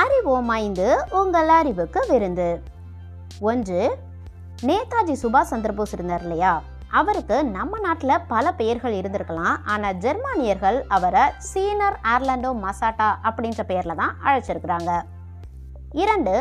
[0.00, 2.62] அறிவோமாய்ந்து உங்கள் அறிவுக்கு விருந்து.
[3.40, 3.80] ஒன்று
[4.68, 6.62] நேதாஜி சுபாஷ் சந்திரபோஸ் இருந்தார் இல்லையா?
[6.88, 9.56] அவருக்கு நம்ம நாட்டில் பல பெயர்கள் இருந்திருக்கலாம்.
[9.64, 14.92] ஆனால் ஜெர்மானியர்கள் அவரை சீனர் ஆர்லாண்டோ மசாட்டா அப்படின்ற பெயரில் தான் அழைச்சிருக்கிறாங்க.
[15.92, 16.34] இரண்டு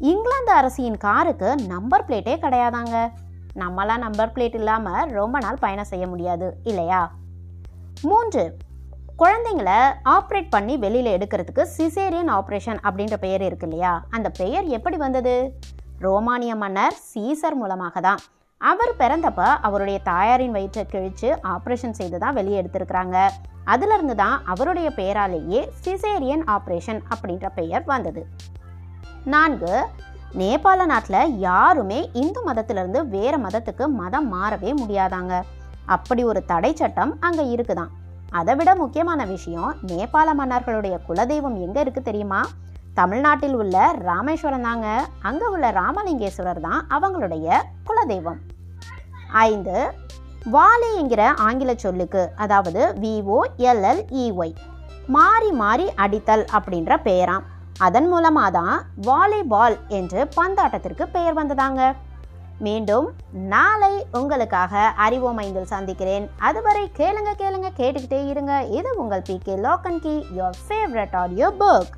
[0.00, 2.96] இங்கிலாந்து அரசியின் காருக்கு நம்பர் பிளேட்டே கிடையாதாங்க.
[3.54, 7.12] நம்மளாம் நம்பர் பிளேட் இல்லாமல் ரொம்ப நாள் பயணம் செய்ய முடியாது இல்லையா?
[8.02, 8.56] மூன்று
[9.20, 9.70] குழந்தைங்கள
[10.16, 13.92] ஆப்ரேட் பண்ணி வெளியில் எடுக்கிறதுக்கு சிசேரியன் ஆப்ரேஷன் அப்படின்ற பெயர் இருக்கு இல்லையா?
[14.16, 15.32] அந்த பெயர் எப்படி வந்தது?
[16.04, 18.20] ரோமானிய மன்னர் சீசர் மூலமாக தான்.
[18.60, 23.16] அவர் பிறந்தப்ப அவருடைய தாயாரின் வயிற்றை கிழிச்சு ஆப்ரேஷன் செய்து தான் வெளியே எடுத்திருக்கிறாங்க.
[23.74, 28.24] அதிலிருந்து தான் அவருடைய பெயராலேயே சிசேரியன் ஆப்ரேஷன் அப்படின்ற பெயர் வந்தது.
[29.34, 29.74] நான்கு
[30.40, 35.34] நேபாள நாட்டில் யாருமே இந்து மதத்திலிருந்து வேறு மதத்துக்கு மதம் மாறவே முடியாதாங்க.
[35.96, 37.92] அப்படி ஒரு தடை சட்டம் அங்கே இருக்குதான்.
[38.30, 42.40] அதை விட முக்கியமான விஷயம் நேபாள மன்னர்களுடைய குலதெய்வம் எங்கே இருக்குது தெரியுமா?
[42.94, 43.76] தமிழ்நாட்டில் உள்ள
[44.08, 44.86] ராமேஸ்வரம் தாங்க.
[45.22, 48.40] அங்கே உள்ள ராமலிங்கேஸ்வரர் தான் அவங்களுடைய குலதெய்வம்.
[49.30, 49.76] ஐந்து
[50.54, 53.38] வாலி என்கிற ஆங்கில சொல்லுக்கு அதாவது விஓ
[53.70, 54.54] எல்எல்இஒய்
[55.16, 57.46] மாறி மாறி அடித்தல் அப்படின்ற பெயராம்
[57.78, 58.76] அதன் மூலமாக தான்
[59.08, 61.82] வாலிபால் என்று பந்தாட்டத்திற்கு பெயர் வந்ததாங்க.
[62.58, 66.30] மீண்டும் நாளை உங்களுக்காக அறிவோம் ஐந்தில் சந்திக்கிறேன்.
[66.38, 68.62] அதுவரை கேளுங்க கேளுங்க கேட்டுக்கிட்டே இருங்க.
[68.62, 71.94] இது உங்கள் P K lock and key your favourite audio book